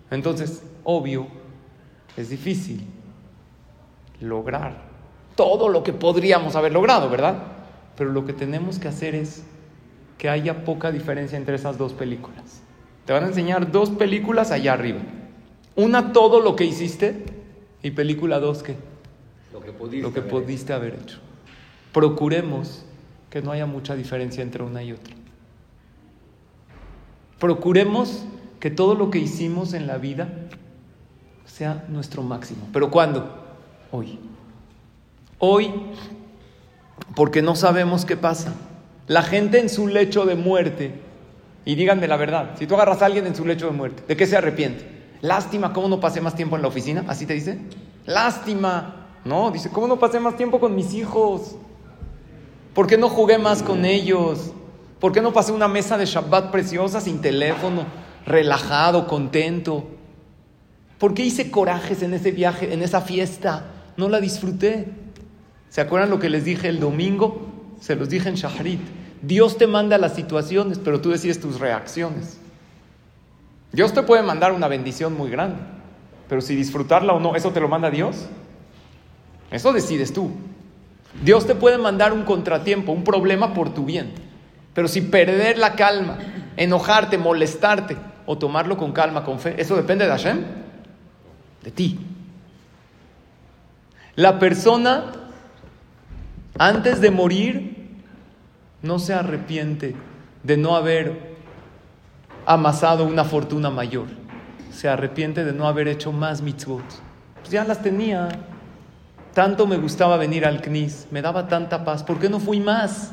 Entonces, 0.09 0.63
obvio, 0.85 1.27
es 2.15 2.29
difícil 2.29 2.87
lograr 4.21 4.77
todo 5.35 5.67
lo 5.67 5.83
que 5.83 5.91
podríamos 5.91 6.55
haber 6.55 6.71
logrado, 6.71 7.09
¿verdad? 7.09 7.43
Pero 7.97 8.09
lo 8.09 8.25
que 8.25 8.31
tenemos 8.31 8.79
que 8.79 8.87
hacer 8.87 9.15
es 9.15 9.43
que 10.17 10.29
haya 10.29 10.63
poca 10.63 10.91
diferencia 10.91 11.37
entre 11.37 11.55
esas 11.55 11.77
dos 11.77 11.91
películas. 11.91 12.61
Te 13.05 13.11
van 13.11 13.25
a 13.25 13.27
enseñar 13.27 13.69
dos 13.69 13.89
películas 13.89 14.51
allá 14.51 14.71
arriba. 14.71 15.01
Una, 15.75 16.13
todo 16.13 16.39
lo 16.39 16.55
que 16.55 16.63
hiciste, 16.63 17.25
y 17.81 17.91
película 17.91 18.39
dos, 18.39 18.63
que 18.63 18.92
pudiste, 19.83 20.01
Lo 20.01 20.13
que 20.13 20.21
pudiste 20.21 20.73
haber 20.73 20.95
hecho. 20.95 21.19
Procuremos 21.91 22.85
que 23.29 23.41
no 23.41 23.51
haya 23.51 23.65
mucha 23.65 23.95
diferencia 23.95 24.41
entre 24.41 24.63
una 24.63 24.83
y 24.83 24.91
otra. 24.91 25.13
Procuremos 27.39 28.25
que 28.59 28.71
todo 28.71 28.95
lo 28.95 29.09
que 29.09 29.19
hicimos 29.19 29.73
en 29.73 29.87
la 29.87 29.97
vida 29.97 30.29
sea 31.45 31.85
nuestro 31.89 32.23
máximo. 32.23 32.69
¿Pero 32.71 32.89
cuándo? 32.89 33.43
Hoy. 33.91 34.19
Hoy, 35.39 35.71
porque 37.15 37.41
no 37.41 37.55
sabemos 37.55 38.05
qué 38.05 38.15
pasa. 38.15 38.53
La 39.07 39.21
gente 39.21 39.59
en 39.59 39.67
su 39.67 39.87
lecho 39.87 40.25
de 40.25 40.35
muerte, 40.35 40.93
y 41.65 41.75
díganme 41.75 42.07
la 42.07 42.15
verdad, 42.15 42.51
si 42.57 42.65
tú 42.65 42.75
agarras 42.75 43.01
a 43.01 43.07
alguien 43.07 43.27
en 43.27 43.35
su 43.35 43.45
lecho 43.45 43.65
de 43.65 43.73
muerte, 43.73 44.03
¿de 44.07 44.15
qué 44.15 44.25
se 44.25 44.37
arrepiente? 44.37 44.87
Lástima, 45.21 45.73
¿cómo 45.73 45.89
no 45.89 45.99
pasé 45.99 46.21
más 46.21 46.35
tiempo 46.35 46.55
en 46.55 46.61
la 46.61 46.69
oficina? 46.69 47.03
¿Así 47.07 47.25
te 47.25 47.33
dice? 47.33 47.59
Lástima. 48.05 49.02
No, 49.25 49.51
dice, 49.51 49.69
¿cómo 49.69 49.87
no 49.87 49.99
pasé 49.99 50.19
más 50.19 50.35
tiempo 50.35 50.59
con 50.59 50.75
mis 50.75 50.93
hijos? 50.93 51.55
¿Por 52.73 52.87
qué 52.87 52.97
no 52.97 53.09
jugué 53.09 53.37
más 53.37 53.63
con 53.63 53.85
ellos? 53.85 54.51
¿Por 54.99 55.11
qué 55.11 55.21
no 55.21 55.33
pasé 55.33 55.51
una 55.51 55.67
mesa 55.67 55.97
de 55.97 56.05
Shabbat 56.05 56.51
preciosa 56.51 56.99
sin 56.99 57.21
teléfono, 57.21 57.85
relajado, 58.25 59.07
contento? 59.07 59.85
¿Por 60.97 61.13
qué 61.13 61.23
hice 61.25 61.51
corajes 61.51 62.01
en 62.03 62.13
ese 62.13 62.31
viaje, 62.31 62.73
en 62.73 62.81
esa 62.81 63.01
fiesta? 63.01 63.65
No 63.97 64.09
la 64.09 64.19
disfruté. 64.19 64.87
¿Se 65.69 65.81
acuerdan 65.81 66.09
lo 66.09 66.19
que 66.19 66.29
les 66.29 66.45
dije 66.45 66.67
el 66.67 66.79
domingo? 66.79 67.47
Se 67.79 67.95
los 67.95 68.09
dije 68.09 68.29
en 68.29 68.35
Shahrit. 68.35 68.81
Dios 69.21 69.57
te 69.57 69.67
manda 69.67 69.97
las 69.97 70.15
situaciones, 70.15 70.79
pero 70.79 70.99
tú 70.99 71.11
decides 71.11 71.39
tus 71.39 71.59
reacciones. 71.59 72.37
Dios 73.71 73.93
te 73.93 74.03
puede 74.03 74.21
mandar 74.21 74.51
una 74.51 74.67
bendición 74.67 75.17
muy 75.17 75.31
grande, 75.31 75.59
pero 76.29 76.41
si 76.41 76.55
disfrutarla 76.55 77.13
o 77.13 77.19
no, 77.19 77.35
¿eso 77.35 77.51
te 77.51 77.59
lo 77.59 77.67
manda 77.67 77.89
Dios? 77.89 78.27
Eso 79.53 79.71
decides 79.71 80.11
tú. 80.11 80.31
Dios 81.23 81.45
te 81.45 81.53
puede 81.53 81.77
mandar 81.77 82.11
un 82.11 82.23
contratiempo, 82.23 82.91
un 82.91 83.03
problema 83.03 83.53
por 83.53 83.71
tu 83.71 83.85
bien, 83.85 84.11
pero 84.73 84.87
si 84.87 85.01
perder 85.01 85.59
la 85.59 85.75
calma, 85.75 86.17
enojarte, 86.57 87.19
molestarte 87.19 87.95
o 88.25 88.35
tomarlo 88.35 88.77
con 88.77 88.91
calma, 88.93 89.23
con 89.23 89.39
fe, 89.39 89.53
¿eso 89.61 89.75
depende 89.75 90.05
de 90.05 90.09
Hashem? 90.09 90.43
De 91.63 91.69
ti. 91.69 91.99
La 94.15 94.39
persona, 94.39 95.05
antes 96.57 96.99
de 96.99 97.11
morir, 97.11 98.01
no 98.81 98.97
se 98.97 99.13
arrepiente 99.13 99.95
de 100.41 100.57
no 100.57 100.75
haber 100.75 101.35
amasado 102.47 103.05
una 103.05 103.23
fortuna 103.23 103.69
mayor. 103.69 104.07
Se 104.71 104.89
arrepiente 104.89 105.45
de 105.45 105.53
no 105.53 105.67
haber 105.67 105.87
hecho 105.87 106.11
más 106.11 106.41
mitzvot. 106.41 106.83
Pues 107.41 107.51
ya 107.51 107.63
las 107.63 107.83
tenía. 107.83 108.29
Tanto 109.33 109.65
me 109.65 109.77
gustaba 109.77 110.17
venir 110.17 110.45
al 110.45 110.61
CNIS, 110.61 111.07
me 111.09 111.23
daba 111.23 111.47
tanta 111.47 111.83
paz. 111.83 112.03
¿Por 112.03 112.19
qué 112.19 112.29
no 112.29 112.39
fui 112.39 112.59
más 112.59 113.11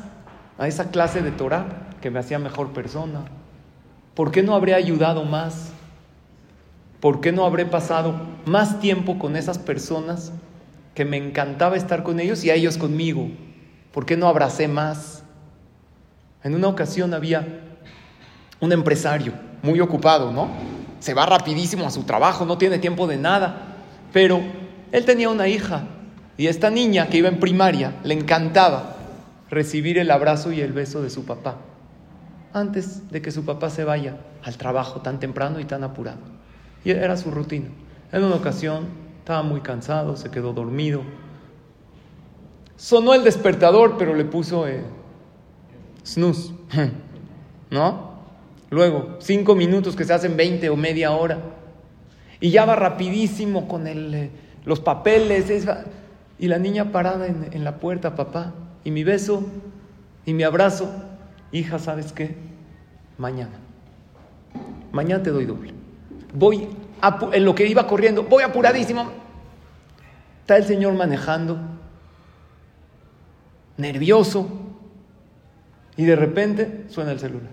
a 0.59 0.67
esa 0.67 0.91
clase 0.91 1.23
de 1.23 1.31
Torah 1.31 1.65
que 1.99 2.11
me 2.11 2.19
hacía 2.19 2.37
mejor 2.37 2.73
persona? 2.73 3.21
¿Por 4.13 4.31
qué 4.31 4.43
no 4.43 4.53
habré 4.53 4.75
ayudado 4.75 5.25
más? 5.25 5.71
¿Por 6.99 7.21
qué 7.21 7.31
no 7.31 7.43
habré 7.43 7.65
pasado 7.65 8.13
más 8.45 8.79
tiempo 8.79 9.17
con 9.17 9.35
esas 9.35 9.57
personas 9.57 10.31
que 10.93 11.05
me 11.05 11.17
encantaba 11.17 11.75
estar 11.75 12.03
con 12.03 12.19
ellos 12.19 12.43
y 12.43 12.51
a 12.51 12.53
ellos 12.53 12.77
conmigo? 12.77 13.27
¿Por 13.91 14.05
qué 14.05 14.15
no 14.15 14.27
abracé 14.27 14.67
más? 14.67 15.23
En 16.43 16.53
una 16.53 16.67
ocasión 16.67 17.15
había 17.15 17.47
un 18.59 18.71
empresario 18.71 19.33
muy 19.63 19.79
ocupado, 19.79 20.31
¿no? 20.31 20.49
Se 20.99 21.15
va 21.15 21.25
rapidísimo 21.25 21.87
a 21.87 21.89
su 21.91 22.03
trabajo, 22.03 22.45
no 22.45 22.59
tiene 22.59 22.77
tiempo 22.77 23.07
de 23.07 23.17
nada, 23.17 23.75
pero 24.13 24.39
él 24.91 25.03
tenía 25.03 25.27
una 25.29 25.47
hija 25.47 25.81
y 26.37 26.47
esta 26.47 26.69
niña 26.69 27.07
que 27.09 27.17
iba 27.17 27.29
en 27.29 27.39
primaria 27.39 27.95
le 28.03 28.13
encantaba 28.13 28.95
recibir 29.49 29.97
el 29.97 30.11
abrazo 30.11 30.51
y 30.51 30.61
el 30.61 30.73
beso 30.73 31.01
de 31.01 31.09
su 31.09 31.25
papá 31.25 31.57
antes 32.53 33.09
de 33.09 33.21
que 33.21 33.31
su 33.31 33.45
papá 33.45 33.69
se 33.69 33.83
vaya 33.83 34.17
al 34.43 34.57
trabajo 34.57 35.01
tan 35.01 35.19
temprano 35.19 35.59
y 35.61 35.65
tan 35.65 35.83
apurado. 35.85 36.19
Y 36.83 36.91
era 36.91 37.15
su 37.15 37.31
rutina. 37.31 37.67
En 38.11 38.23
una 38.25 38.35
ocasión 38.35 38.87
estaba 39.19 39.41
muy 39.41 39.61
cansado, 39.61 40.17
se 40.17 40.31
quedó 40.31 40.51
dormido. 40.51 41.01
Sonó 42.75 43.13
el 43.13 43.23
despertador, 43.23 43.95
pero 43.97 44.15
le 44.15 44.25
puso 44.25 44.67
eh, 44.67 44.83
snooze, 46.05 46.51
¿no? 47.69 48.11
Luego, 48.69 49.17
cinco 49.19 49.55
minutos 49.55 49.95
que 49.95 50.03
se 50.03 50.13
hacen 50.13 50.35
20 50.35 50.69
o 50.69 50.75
media 50.75 51.11
hora. 51.11 51.39
Y 52.39 52.49
ya 52.49 52.65
va 52.65 52.75
rapidísimo 52.75 53.67
con 53.67 53.85
el, 53.87 54.13
eh, 54.13 54.31
los 54.65 54.79
papeles. 54.79 55.49
es- 55.49 55.67
y 56.41 56.47
la 56.47 56.57
niña 56.57 56.91
parada 56.91 57.27
en, 57.27 57.49
en 57.53 57.63
la 57.63 57.77
puerta, 57.77 58.15
papá. 58.15 58.51
Y 58.83 58.89
mi 58.89 59.03
beso 59.03 59.45
y 60.25 60.33
mi 60.33 60.41
abrazo. 60.41 60.91
Hija, 61.51 61.77
¿sabes 61.77 62.11
qué? 62.11 62.35
Mañana. 63.19 63.53
Mañana 64.91 65.21
te 65.21 65.29
doy 65.29 65.45
doble. 65.45 65.73
Voy, 66.33 66.67
en 67.33 67.45
lo 67.45 67.53
que 67.53 67.67
iba 67.67 67.85
corriendo, 67.85 68.23
voy 68.23 68.41
apuradísimo. 68.41 69.05
Está 70.41 70.57
el 70.57 70.65
señor 70.65 70.93
manejando, 70.95 71.59
nervioso. 73.77 74.49
Y 75.95 76.05
de 76.05 76.15
repente 76.15 76.85
suena 76.89 77.11
el 77.11 77.19
celular. 77.19 77.51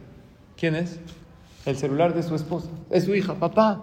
¿Quién 0.57 0.75
es? 0.75 0.99
El 1.67 1.77
celular 1.77 2.15
de 2.15 2.23
su 2.23 2.35
esposa. 2.35 2.71
Es 2.89 3.05
su 3.05 3.15
hija. 3.15 3.35
Papá, 3.35 3.83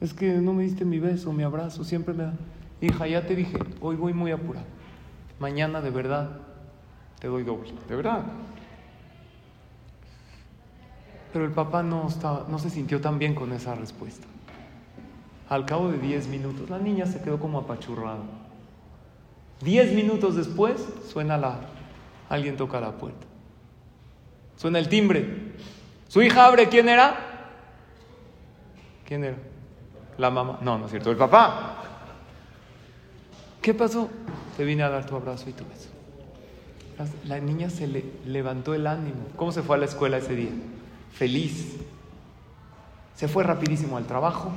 es 0.00 0.14
que 0.14 0.32
no 0.32 0.54
me 0.54 0.62
diste 0.62 0.86
mi 0.86 0.98
beso, 0.98 1.30
mi 1.34 1.42
abrazo, 1.42 1.84
siempre 1.84 2.14
me 2.14 2.24
da. 2.24 2.34
Hija, 2.80 3.06
ya 3.06 3.26
te 3.26 3.34
dije, 3.34 3.58
hoy 3.80 3.96
voy 3.96 4.12
muy 4.12 4.32
apurado. 4.32 4.66
Mañana 5.38 5.80
de 5.80 5.90
verdad 5.90 6.30
te 7.18 7.28
doy 7.28 7.42
doble. 7.42 7.72
De 7.88 7.96
verdad. 7.96 8.24
Pero 11.32 11.44
el 11.44 11.52
papá 11.52 11.82
no, 11.82 12.06
estaba, 12.08 12.46
no 12.48 12.58
se 12.58 12.70
sintió 12.70 13.00
tan 13.00 13.18
bien 13.18 13.34
con 13.34 13.52
esa 13.52 13.74
respuesta. 13.74 14.26
Al 15.48 15.64
cabo 15.64 15.90
de 15.90 15.98
10 15.98 16.28
minutos, 16.28 16.68
la 16.68 16.78
niña 16.78 17.06
se 17.06 17.20
quedó 17.20 17.38
como 17.38 17.58
apachurrada. 17.58 18.22
Diez 19.60 19.92
minutos 19.92 20.36
después 20.36 20.84
suena 21.10 21.38
la... 21.38 21.60
Alguien 22.28 22.56
toca 22.56 22.80
la 22.80 22.92
puerta. 22.92 23.26
Suena 24.56 24.78
el 24.78 24.88
timbre. 24.88 25.52
Su 26.08 26.22
hija 26.22 26.46
abre, 26.46 26.68
¿quién 26.68 26.88
era? 26.88 27.16
¿Quién 29.04 29.24
era? 29.24 29.36
La 30.18 30.30
mamá. 30.30 30.58
No, 30.62 30.78
no 30.78 30.86
es 30.86 30.90
cierto, 30.90 31.10
el 31.10 31.16
papá. 31.16 31.85
¿Qué 33.66 33.74
pasó? 33.74 34.08
Te 34.56 34.64
vine 34.64 34.84
a 34.84 34.88
dar 34.88 35.06
tu 35.06 35.16
abrazo 35.16 35.50
y 35.50 35.52
tu 35.52 35.64
beso. 35.64 35.88
La 37.24 37.40
niña 37.40 37.68
se 37.68 37.88
le 37.88 38.04
levantó 38.24 38.74
el 38.74 38.86
ánimo. 38.86 39.26
¿Cómo 39.34 39.50
se 39.50 39.60
fue 39.60 39.74
a 39.74 39.80
la 39.80 39.86
escuela 39.86 40.18
ese 40.18 40.36
día? 40.36 40.52
Feliz. 41.10 41.74
Se 43.16 43.26
fue 43.26 43.42
rapidísimo 43.42 43.96
al 43.96 44.06
trabajo. 44.06 44.52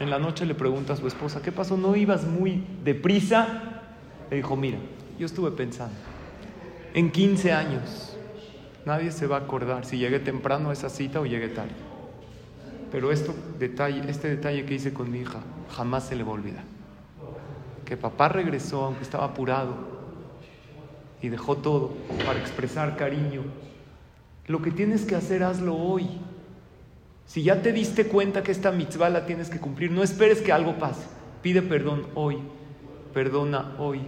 En 0.00 0.10
la 0.10 0.18
noche 0.18 0.44
le 0.44 0.54
pregunta 0.54 0.92
a 0.92 0.96
su 0.96 1.06
esposa, 1.06 1.40
¿qué 1.40 1.50
pasó? 1.50 1.78
¿No 1.78 1.96
ibas 1.96 2.24
muy 2.24 2.62
deprisa? 2.84 3.80
Le 4.28 4.36
dijo, 4.36 4.54
mira, 4.54 4.76
yo 5.18 5.24
estuve 5.24 5.50
pensando, 5.52 5.96
en 6.92 7.10
15 7.10 7.52
años 7.52 8.18
nadie 8.84 9.12
se 9.12 9.26
va 9.26 9.36
a 9.36 9.40
acordar 9.40 9.86
si 9.86 9.96
llegué 9.96 10.20
temprano 10.20 10.68
a 10.68 10.74
esa 10.74 10.90
cita 10.90 11.20
o 11.20 11.24
llegué 11.24 11.48
tarde. 11.48 11.72
Pero 12.92 13.12
esto, 13.12 13.34
detalle, 13.58 14.02
este 14.10 14.28
detalle 14.28 14.66
que 14.66 14.74
hice 14.74 14.92
con 14.92 15.10
mi 15.10 15.20
hija 15.20 15.40
jamás 15.74 16.06
se 16.06 16.16
le 16.16 16.22
va 16.22 16.32
a 16.32 16.34
olvidar. 16.34 16.79
Que 17.90 17.96
papá 17.96 18.28
regresó 18.28 18.84
aunque 18.84 19.02
estaba 19.02 19.24
apurado 19.24 19.74
y 21.20 21.28
dejó 21.28 21.56
todo 21.56 21.90
para 22.24 22.38
expresar 22.38 22.96
cariño. 22.96 23.42
Lo 24.46 24.62
que 24.62 24.70
tienes 24.70 25.04
que 25.04 25.16
hacer, 25.16 25.42
hazlo 25.42 25.74
hoy. 25.74 26.06
Si 27.26 27.42
ya 27.42 27.62
te 27.62 27.72
diste 27.72 28.06
cuenta 28.06 28.44
que 28.44 28.52
esta 28.52 28.70
mitzvah 28.70 29.10
la 29.10 29.26
tienes 29.26 29.50
que 29.50 29.58
cumplir, 29.58 29.90
no 29.90 30.04
esperes 30.04 30.40
que 30.40 30.52
algo 30.52 30.78
pase. 30.78 31.02
Pide 31.42 31.62
perdón 31.62 32.06
hoy, 32.14 32.38
perdona 33.12 33.74
hoy, 33.76 34.02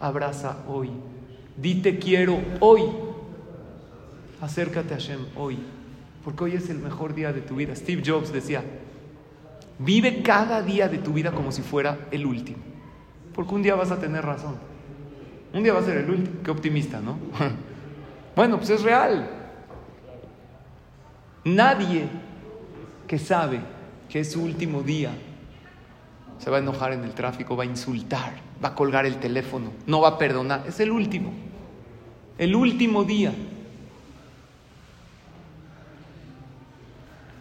abraza 0.00 0.64
hoy, 0.66 0.88
dite 1.58 1.98
quiero 1.98 2.38
hoy. 2.60 2.80
Acércate 4.40 4.94
a 4.94 4.96
Hashem 4.96 5.26
hoy, 5.36 5.58
porque 6.24 6.44
hoy 6.44 6.54
es 6.54 6.70
el 6.70 6.78
mejor 6.78 7.14
día 7.14 7.34
de 7.34 7.42
tu 7.42 7.56
vida. 7.56 7.76
Steve 7.76 8.02
Jobs 8.02 8.32
decía, 8.32 8.64
vive 9.78 10.22
cada 10.22 10.62
día 10.62 10.88
de 10.88 10.96
tu 10.96 11.12
vida 11.12 11.32
como 11.32 11.52
si 11.52 11.60
fuera 11.60 12.08
el 12.10 12.24
último, 12.24 12.70
porque 13.40 13.54
un 13.54 13.62
día 13.62 13.74
vas 13.74 13.90
a 13.90 13.98
tener 13.98 14.22
razón. 14.22 14.54
Un 15.54 15.62
día 15.62 15.72
va 15.72 15.80
a 15.80 15.82
ser 15.82 15.96
el 15.96 16.10
último. 16.10 16.42
Qué 16.44 16.50
optimista, 16.50 17.00
¿no? 17.00 17.16
bueno, 18.36 18.58
pues 18.58 18.68
es 18.68 18.82
real. 18.82 19.30
Nadie 21.46 22.06
que 23.08 23.18
sabe 23.18 23.62
que 24.10 24.20
es 24.20 24.32
su 24.32 24.42
último 24.42 24.82
día, 24.82 25.12
se 26.36 26.50
va 26.50 26.58
a 26.58 26.60
enojar 26.60 26.92
en 26.92 27.02
el 27.02 27.14
tráfico, 27.14 27.56
va 27.56 27.62
a 27.62 27.66
insultar, 27.66 28.34
va 28.62 28.68
a 28.68 28.74
colgar 28.74 29.06
el 29.06 29.16
teléfono, 29.16 29.72
no 29.86 30.02
va 30.02 30.08
a 30.08 30.18
perdonar. 30.18 30.64
Es 30.66 30.78
el 30.78 30.90
último, 30.90 31.32
el 32.36 32.54
último 32.54 33.04
día. 33.04 33.32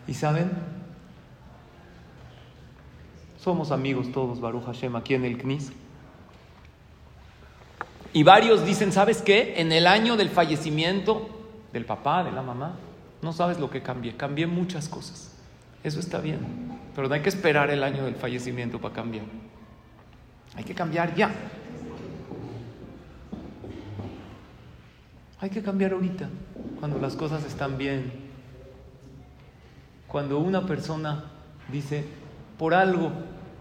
¿Y 0.07 0.13
saben? 0.13 0.49
Somos 3.37 3.71
amigos 3.71 4.09
todos, 4.13 4.39
Baruch 4.39 4.63
Hashem, 4.63 4.95
aquí 4.95 5.15
en 5.15 5.25
el 5.25 5.37
CNIS. 5.37 5.73
Y 8.11 8.23
varios 8.23 8.65
dicen, 8.65 8.91
¿sabes 8.91 9.21
qué? 9.21 9.55
En 9.57 9.71
el 9.71 9.85
año 9.85 10.17
del 10.17 10.29
fallecimiento 10.29 11.29
del 11.71 11.85
papá, 11.85 12.23
de 12.23 12.31
la 12.31 12.41
mamá, 12.41 12.75
no 13.21 13.33
sabes 13.33 13.59
lo 13.59 13.69
que 13.69 13.81
cambié, 13.81 14.15
cambié 14.15 14.47
muchas 14.47 14.89
cosas. 14.89 15.35
Eso 15.83 15.99
está 15.99 16.19
bien, 16.19 16.39
pero 16.95 17.07
no 17.07 17.13
hay 17.13 17.21
que 17.21 17.29
esperar 17.29 17.69
el 17.69 17.83
año 17.83 18.03
del 18.05 18.15
fallecimiento 18.15 18.79
para 18.79 18.95
cambiar. 18.95 19.25
Hay 20.55 20.63
que 20.63 20.73
cambiar 20.73 21.15
ya. 21.15 21.31
Hay 25.41 25.49
que 25.49 25.61
cambiar 25.61 25.93
ahorita, 25.93 26.27
cuando 26.79 26.99
las 26.99 27.15
cosas 27.15 27.45
están 27.45 27.77
bien. 27.77 28.11
Cuando 30.07 30.39
una 30.39 30.65
persona 30.65 31.25
dice, 31.71 32.03
por 32.57 32.73
algo 32.73 33.11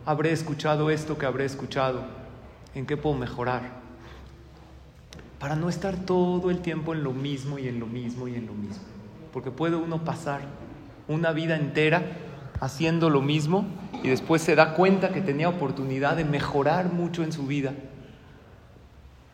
habré 0.06 0.32
escuchado 0.32 0.90
esto 0.90 1.18
que 1.18 1.26
habré 1.26 1.44
escuchado, 1.44 2.02
¿en 2.74 2.86
qué 2.86 2.96
puedo 2.96 3.14
mejorar? 3.14 3.87
Para 5.38 5.54
no 5.54 5.68
estar 5.68 5.96
todo 5.96 6.50
el 6.50 6.60
tiempo 6.60 6.94
en 6.94 7.04
lo 7.04 7.12
mismo 7.12 7.58
y 7.58 7.68
en 7.68 7.78
lo 7.78 7.86
mismo 7.86 8.28
y 8.28 8.34
en 8.34 8.46
lo 8.46 8.54
mismo. 8.54 8.82
Porque 9.32 9.50
puede 9.50 9.76
uno 9.76 10.04
pasar 10.04 10.40
una 11.06 11.32
vida 11.32 11.56
entera 11.56 12.02
haciendo 12.60 13.08
lo 13.08 13.22
mismo 13.22 13.66
y 14.02 14.08
después 14.08 14.42
se 14.42 14.54
da 14.54 14.74
cuenta 14.74 15.10
que 15.10 15.20
tenía 15.20 15.48
oportunidad 15.48 16.16
de 16.16 16.24
mejorar 16.24 16.92
mucho 16.92 17.22
en 17.22 17.32
su 17.32 17.46
vida. 17.46 17.72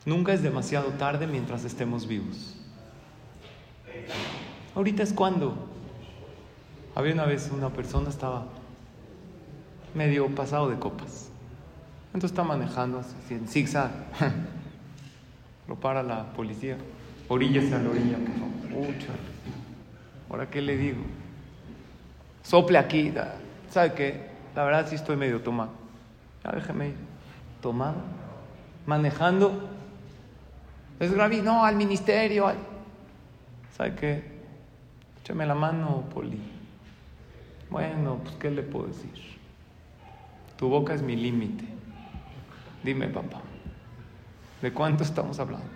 Nunca 0.05 0.35
es 0.35 0.43
demasiado 0.43 0.91
tarde 0.91 1.27
mientras 1.27 1.65
estemos 1.65 2.07
vivos. 2.07 2.55
Ahorita 4.75 5.03
es 5.03 5.13
cuando. 5.13 5.55
Había 6.95 7.15
una 7.15 7.25
vez 7.25 7.51
una 7.53 7.71
persona 7.71 8.11
estaba 8.11 8.45
medio 9.95 10.29
pasado 10.35 10.69
de 10.69 10.79
copas. 10.79 11.31
Entonces 12.09 12.33
está 12.33 12.45
manejando 12.45 12.99
así 12.99 13.35
en 13.35 13.49
zigzag. 13.49 13.91
Lo 15.69 15.77
para 15.77 16.03
la 16.03 16.33
policía. 16.33 16.77
Oríllese 17.29 17.75
a 17.75 17.79
la 17.79 17.91
orilla, 17.91 18.19
por 18.19 18.35
favor. 18.35 18.95
¿Ahora 20.31 20.51
qué 20.51 20.61
le 20.61 20.77
digo? 20.77 21.01
sople 22.45 22.79
aquí. 22.79 23.13
¿Sabe 23.71 23.95
qué? 23.95 24.21
La 24.55 24.63
verdad 24.65 24.87
sí 24.89 24.95
estoy 24.95 25.17
medio 25.17 25.41
tomado. 25.41 25.71
Ya 26.45 26.53
déjeme 26.53 26.89
ir. 26.89 26.97
Tomado. 27.61 27.97
Manejando. 28.87 29.69
Es 31.01 31.13
grave. 31.13 31.43
No, 31.43 31.65
al 31.65 31.75
ministerio. 31.75 32.53
¿Sabe 33.77 33.95
qué? 33.97 34.25
Échame 35.23 35.47
la 35.47 35.55
mano, 35.55 36.05
Poli. 36.13 36.39
Bueno, 37.71 38.21
pues 38.23 38.37
¿qué 38.37 38.51
le 38.51 38.63
puedo 38.63 38.87
decir? 38.87 39.11
Tu 40.57 40.69
boca 40.69 40.95
es 40.95 41.03
mi 41.03 41.17
límite. 41.17 41.65
Dime, 42.85 43.09
papá. 43.09 43.41
¿De 44.65 44.73
cuánto 44.73 45.05
estamos 45.05 45.39
hablando? 45.41 45.67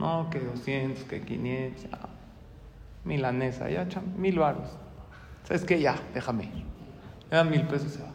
No, 0.00 0.28
que 0.28 0.40
200, 0.40 1.04
que 1.04 1.20
500. 1.20 1.86
milanesa, 3.04 3.70
ya, 3.70 3.86
mil 4.16 4.40
varos. 4.40 4.70
¿Sabes 5.44 5.62
qué? 5.62 5.78
Ya, 5.80 5.94
déjame 6.12 6.46
ir. 6.46 6.64
Me 7.30 7.36
dan 7.36 7.48
mil 7.48 7.62
pesos 7.68 7.92
se 7.92 8.02
va. 8.02 8.08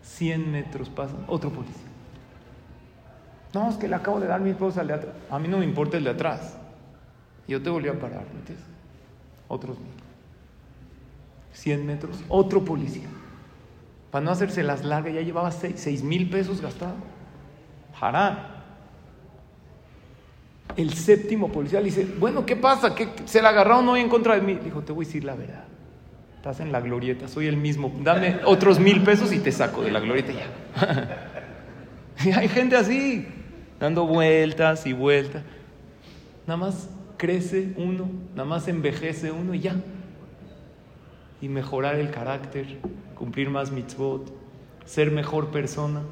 100 0.00 0.50
metros 0.50 0.88
pasan, 0.88 1.22
otro 1.26 1.50
policía. 1.50 1.88
No, 3.52 3.68
es 3.68 3.76
que 3.76 3.86
le 3.86 3.96
acabo 3.96 4.18
de 4.18 4.28
dar 4.28 4.40
mil 4.40 4.54
pesos 4.54 4.78
al 4.78 4.86
de 4.86 4.94
atrás. 4.94 5.14
A 5.28 5.38
mí 5.38 5.46
no 5.46 5.58
me 5.58 5.66
importa 5.66 5.98
el 5.98 6.04
de 6.04 6.10
atrás. 6.10 6.56
Yo 7.46 7.62
te 7.62 7.68
volví 7.68 7.90
a 7.90 8.00
parar, 8.00 8.24
entiendes? 8.34 8.64
Otros 9.46 9.78
mil. 9.78 9.92
100 11.52 11.84
metros, 11.84 12.24
otro 12.30 12.64
policía. 12.64 13.08
Para 14.10 14.24
no 14.24 14.30
hacerse 14.30 14.62
las 14.62 14.86
largas, 14.86 15.12
ya 15.12 15.20
llevaba 15.20 15.50
6 15.50 16.02
mil 16.02 16.30
pesos 16.30 16.62
gastados. 16.62 16.96
Harán. 18.00 18.58
El 20.76 20.94
séptimo 20.94 21.50
policía 21.50 21.80
le 21.80 21.86
dice, 21.86 22.06
bueno, 22.18 22.46
¿qué 22.46 22.54
pasa? 22.54 22.94
¿Qué, 22.94 23.08
¿Se 23.24 23.42
la 23.42 23.48
agarraron 23.48 23.88
hoy 23.88 24.00
en 24.00 24.08
contra 24.08 24.34
de 24.34 24.42
mí? 24.42 24.54
Dijo, 24.62 24.82
te 24.82 24.92
voy 24.92 25.04
a 25.04 25.08
decir 25.08 25.24
la 25.24 25.34
verdad. 25.34 25.64
Estás 26.36 26.60
en 26.60 26.70
la 26.70 26.80
glorieta, 26.80 27.26
soy 27.26 27.48
el 27.48 27.56
mismo. 27.56 27.92
Dame 28.00 28.38
otros 28.44 28.78
mil 28.78 29.02
pesos 29.02 29.32
y 29.32 29.40
te 29.40 29.50
saco 29.50 29.82
de 29.82 29.90
la 29.90 29.98
glorieta 29.98 30.32
ya. 30.32 32.24
y 32.24 32.30
hay 32.30 32.48
gente 32.48 32.76
así, 32.76 33.26
dando 33.80 34.06
vueltas 34.06 34.86
y 34.86 34.92
vueltas. 34.92 35.42
Nada 36.46 36.58
más 36.58 36.88
crece 37.16 37.72
uno, 37.76 38.08
nada 38.36 38.48
más 38.48 38.68
envejece 38.68 39.32
uno 39.32 39.52
y 39.52 39.60
ya. 39.60 39.74
Y 41.42 41.48
mejorar 41.48 41.96
el 41.96 42.10
carácter, 42.12 42.78
cumplir 43.16 43.50
más 43.50 43.72
mitzvot, 43.72 44.32
ser 44.84 45.10
mejor 45.10 45.48
persona. 45.48 46.02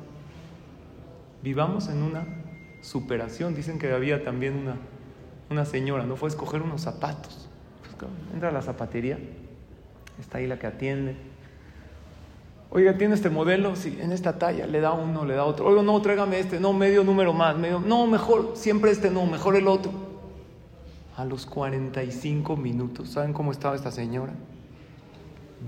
Vivamos 1.46 1.86
en 1.86 2.02
una 2.02 2.26
superación. 2.82 3.54
Dicen 3.54 3.78
que 3.78 3.92
había 3.92 4.24
también 4.24 4.54
una, 4.58 4.78
una 5.48 5.64
señora, 5.64 6.04
no 6.04 6.16
fue 6.16 6.26
a 6.26 6.30
escoger 6.30 6.60
unos 6.60 6.80
zapatos. 6.80 7.48
Pues, 7.80 8.10
entra 8.34 8.48
a 8.48 8.52
la 8.52 8.62
zapatería 8.62 9.16
está 10.18 10.38
ahí 10.38 10.48
la 10.48 10.58
que 10.58 10.66
atiende. 10.66 11.14
Oiga, 12.70 12.98
¿tiene 12.98 13.14
este 13.14 13.30
modelo? 13.30 13.76
Sí, 13.76 13.96
en 14.00 14.10
esta 14.10 14.40
talla, 14.40 14.66
le 14.66 14.80
da 14.80 14.90
uno, 14.90 15.24
le 15.24 15.36
da 15.36 15.44
otro. 15.44 15.66
Oiga, 15.66 15.84
no, 15.84 16.02
tráigame 16.02 16.40
este, 16.40 16.58
no, 16.58 16.72
medio 16.72 17.04
número 17.04 17.32
más, 17.32 17.56
medio, 17.56 17.78
no, 17.78 18.08
mejor, 18.08 18.54
siempre 18.56 18.90
este, 18.90 19.08
no, 19.08 19.24
mejor 19.26 19.54
el 19.54 19.68
otro. 19.68 19.92
A 21.16 21.24
los 21.24 21.46
45 21.46 22.56
minutos, 22.56 23.10
¿saben 23.10 23.32
cómo 23.32 23.52
estaba 23.52 23.76
esta 23.76 23.92
señora? 23.92 24.32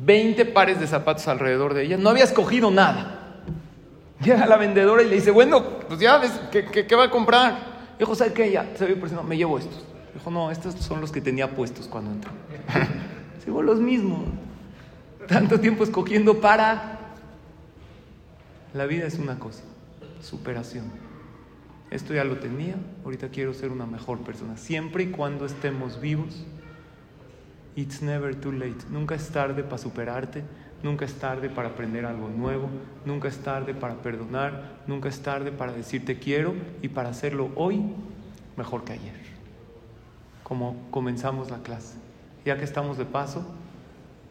20 0.04 0.44
pares 0.46 0.80
de 0.80 0.88
zapatos 0.88 1.28
alrededor 1.28 1.72
de 1.72 1.84
ella, 1.84 1.98
no 1.98 2.10
había 2.10 2.24
escogido 2.24 2.72
nada. 2.72 3.27
Llega 4.20 4.46
la 4.46 4.56
vendedora 4.56 5.02
y 5.02 5.08
le 5.08 5.16
dice, 5.16 5.30
bueno, 5.30 5.62
pues 5.86 6.00
ya 6.00 6.18
ves, 6.18 6.32
¿qué, 6.50 6.96
va 6.96 7.04
a 7.04 7.10
comprar? 7.10 7.94
Dijo, 7.98 8.14
¿sabe 8.14 8.32
qué? 8.32 8.50
Ya, 8.50 8.68
se 8.76 8.86
ve 8.86 8.96
me 9.26 9.36
llevo 9.36 9.58
estos. 9.58 9.84
Dijo, 10.12 10.30
no, 10.30 10.50
estos 10.50 10.74
son 10.74 11.00
los 11.00 11.12
que 11.12 11.20
tenía 11.20 11.54
puestos 11.54 11.86
cuando 11.86 12.10
entró. 12.10 12.32
Sigo 13.44 13.62
los 13.62 13.80
mismos. 13.80 14.28
Tanto 15.28 15.60
tiempo 15.60 15.84
escogiendo 15.84 16.40
para... 16.40 16.98
La 18.74 18.86
vida 18.86 19.06
es 19.06 19.18
una 19.18 19.38
cosa. 19.38 19.62
superación. 20.20 20.90
Esto 21.90 22.12
ya 22.12 22.24
lo 22.24 22.38
tenía, 22.38 22.74
ahorita 23.04 23.28
quiero 23.28 23.54
ser 23.54 23.70
una 23.70 23.86
mejor 23.86 24.18
persona. 24.20 24.56
Siempre 24.56 25.04
y 25.04 25.10
cuando 25.10 25.46
estemos 25.46 26.00
vivos, 26.00 26.44
it's 27.76 28.02
never 28.02 28.34
too 28.34 28.52
late. 28.52 28.76
Nunca 28.90 29.14
es 29.14 29.28
tarde 29.30 29.62
para 29.62 29.78
superarte, 29.78 30.44
nunca 30.82 31.04
es 31.04 31.14
tarde 31.14 31.48
para 31.48 31.68
aprender 31.68 32.04
algo 32.06 32.28
nuevo, 32.28 32.68
nunca 33.04 33.28
es 33.28 33.38
tarde 33.38 33.74
para 33.74 33.94
perdonar, 33.94 34.78
nunca 34.86 35.08
es 35.08 35.20
tarde 35.20 35.52
para 35.52 35.72
decirte 35.72 36.18
quiero 36.18 36.54
y 36.82 36.88
para 36.88 37.08
hacerlo 37.08 37.50
hoy 37.56 37.82
mejor 38.56 38.84
que 38.84 38.94
ayer. 38.94 39.14
Como 40.42 40.76
comenzamos 40.90 41.50
la 41.50 41.58
clase. 41.58 41.96
Ya 42.44 42.56
que 42.56 42.64
estamos 42.64 42.96
de 42.96 43.04
paso, 43.04 43.44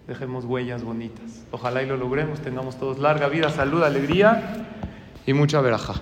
dejemos 0.08 0.46
huellas 0.46 0.84
bonitas. 0.84 1.44
Ojalá 1.52 1.84
y 1.84 1.86
lo 1.86 1.98
logremos, 1.98 2.40
tengamos 2.40 2.78
todos 2.78 2.98
larga 2.98 3.28
vida, 3.28 3.50
salud, 3.50 3.84
alegría 3.84 4.66
y 5.26 5.34
mucha 5.34 5.62
veraja. 5.62 5.94